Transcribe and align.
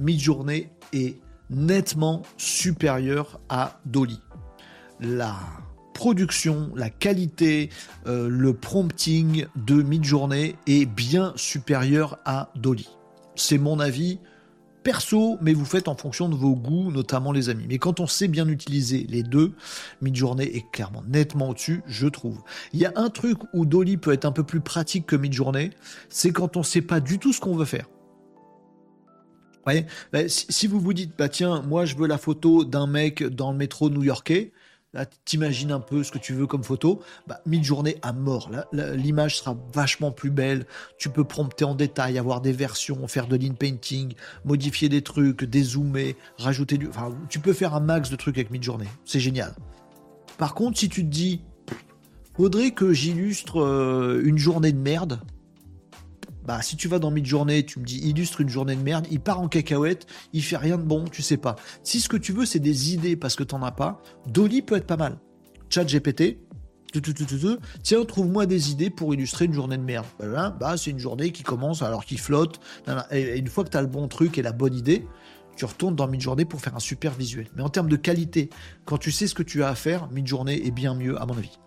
Midjourney 0.00 0.68
est 0.94 1.16
nettement 1.50 2.22
supérieur 2.38 3.38
à 3.50 3.80
Dolly. 3.84 4.18
La 4.98 5.36
production, 5.92 6.70
la 6.74 6.88
qualité, 6.88 7.68
euh, 8.06 8.26
le 8.30 8.54
prompting 8.54 9.44
de 9.56 9.82
Midjourney 9.82 10.56
est 10.66 10.86
bien 10.86 11.34
supérieur 11.36 12.18
à 12.24 12.50
Dolly. 12.56 12.88
C'est 13.36 13.58
mon 13.58 13.78
avis 13.78 14.18
perso, 14.82 15.36
mais 15.42 15.52
vous 15.52 15.66
faites 15.66 15.88
en 15.88 15.94
fonction 15.94 16.30
de 16.30 16.34
vos 16.34 16.54
goûts, 16.54 16.90
notamment 16.90 17.32
les 17.32 17.50
amis. 17.50 17.66
Mais 17.68 17.76
quand 17.76 18.00
on 18.00 18.06
sait 18.06 18.28
bien 18.28 18.48
utiliser 18.48 19.06
les 19.10 19.22
deux, 19.22 19.52
Midjourney 20.00 20.44
est 20.44 20.64
clairement 20.72 21.04
nettement 21.06 21.50
au-dessus, 21.50 21.82
je 21.86 22.06
trouve. 22.06 22.40
Il 22.72 22.80
y 22.80 22.86
a 22.86 22.92
un 22.96 23.10
truc 23.10 23.36
où 23.52 23.66
Dolly 23.66 23.98
peut 23.98 24.14
être 24.14 24.24
un 24.24 24.32
peu 24.32 24.44
plus 24.44 24.60
pratique 24.60 25.04
que 25.04 25.16
Midjourney, 25.16 25.70
c'est 26.08 26.30
quand 26.30 26.56
on 26.56 26.62
sait 26.62 26.80
pas 26.80 27.00
du 27.00 27.18
tout 27.18 27.34
ce 27.34 27.40
qu'on 27.40 27.54
veut 27.54 27.66
faire. 27.66 27.84
Si, 30.28 30.66
vous 30.66 30.80
vous 30.80 30.92
dites, 30.92 31.12
bah 31.18 31.28
tiens, 31.28 31.62
moi 31.62 31.84
je 31.84 31.96
veux 31.96 32.06
la 32.06 32.18
photo 32.18 32.64
d'un 32.64 32.86
mec 32.86 33.22
dans 33.22 33.52
le 33.52 33.58
métro 33.58 33.90
new-yorkais, 33.90 34.52
t'imagines 35.24 35.72
un 35.72 35.80
peu 35.80 36.02
ce 36.02 36.10
que 36.10 36.18
tu 36.18 36.32
veux 36.32 36.46
comme 36.46 36.64
photo. 36.64 37.00
Bah, 37.26 37.40
mid-journée 37.46 37.96
à 38.02 38.12
mort. 38.12 38.50
L'image 38.72 39.38
sera 39.38 39.56
vachement 39.72 40.10
plus 40.10 40.30
belle. 40.30 40.66
Tu 40.98 41.08
peux 41.08 41.24
prompter 41.24 41.64
en 41.64 41.74
détail, 41.74 42.18
avoir 42.18 42.40
des 42.40 42.52
versions, 42.52 43.06
faire 43.06 43.26
de 43.26 43.36
l'in-painting, 43.36 44.14
modifier 44.44 44.88
des 44.88 45.02
trucs, 45.02 45.44
dézoomer, 45.44 46.16
rajouter 46.38 46.76
du. 46.78 46.88
Enfin, 46.88 47.10
tu 47.28 47.38
peux 47.38 47.52
faire 47.52 47.74
un 47.74 47.80
max 47.80 48.10
de 48.10 48.16
trucs 48.16 48.36
avec 48.36 48.50
mid-journée. 48.50 48.88
C'est 49.04 49.20
génial. 49.20 49.54
Par 50.38 50.54
contre, 50.54 50.78
si 50.78 50.88
tu 50.88 51.02
te 51.04 51.10
dis, 51.10 51.42
faudrait 52.36 52.70
que 52.70 52.92
j'illustre 52.92 53.60
euh, 53.60 54.22
une 54.24 54.38
journée 54.38 54.72
de 54.72 54.78
merde, 54.78 55.20
bah, 56.44 56.62
si 56.62 56.76
tu 56.76 56.88
vas 56.88 56.98
dans 56.98 57.10
Midjourney, 57.10 57.64
tu 57.64 57.78
me 57.80 57.84
dis 57.84 57.98
illustre 57.98 58.40
une 58.40 58.48
journée 58.48 58.76
de 58.76 58.82
merde, 58.82 59.06
il 59.10 59.20
part 59.20 59.40
en 59.40 59.48
cacahuète, 59.48 60.06
il 60.32 60.42
fait 60.42 60.56
rien 60.56 60.78
de 60.78 60.82
bon, 60.82 61.04
tu 61.04 61.22
sais 61.22 61.36
pas. 61.36 61.56
Si 61.82 62.00
ce 62.00 62.08
que 62.08 62.16
tu 62.16 62.32
veux, 62.32 62.46
c'est 62.46 62.58
des 62.58 62.92
idées 62.92 63.16
parce 63.16 63.36
que 63.36 63.44
t'en 63.44 63.62
as 63.62 63.72
pas, 63.72 64.00
Dolly 64.26 64.62
peut 64.62 64.76
être 64.76 64.86
pas 64.86 64.96
mal. 64.96 65.18
Chat 65.68 65.84
GPT, 65.84 66.38
tiens, 67.82 68.04
trouve-moi 68.04 68.46
des 68.46 68.70
idées 68.70 68.90
pour 68.90 69.14
illustrer 69.14 69.44
une 69.44 69.52
journée 69.52 69.76
de 69.76 69.82
merde. 69.82 70.06
Bah, 70.18 70.50
bah, 70.58 70.76
c'est 70.76 70.90
une 70.90 70.98
journée 70.98 71.30
qui 71.30 71.42
commence 71.42 71.82
alors 71.82 72.04
qu'il 72.04 72.18
flotte. 72.18 72.60
Et 73.10 73.38
une 73.38 73.46
fois 73.46 73.64
que 73.64 73.70
tu 73.70 73.76
as 73.76 73.82
le 73.82 73.86
bon 73.86 74.08
truc 74.08 74.38
et 74.38 74.42
la 74.42 74.52
bonne 74.52 74.74
idée, 74.74 75.06
tu 75.56 75.64
retournes 75.64 75.94
dans 75.94 76.08
Midjourney 76.08 76.44
pour 76.44 76.60
faire 76.60 76.74
un 76.74 76.80
super 76.80 77.12
visuel. 77.12 77.46
Mais 77.54 77.62
en 77.62 77.68
termes 77.68 77.88
de 77.88 77.96
qualité, 77.96 78.50
quand 78.86 78.98
tu 78.98 79.12
sais 79.12 79.26
ce 79.26 79.34
que 79.34 79.42
tu 79.42 79.62
as 79.62 79.68
à 79.68 79.74
faire, 79.74 80.10
Midjourney 80.10 80.66
est 80.66 80.70
bien 80.70 80.94
mieux 80.94 81.20
à 81.20 81.26
mon 81.26 81.36
avis. 81.36 81.60